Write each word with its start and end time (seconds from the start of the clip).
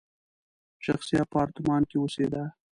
شخصي 0.85 1.15
اپارتمان 1.25 1.81
کې 1.89 1.97
اوسېده. 1.99 2.43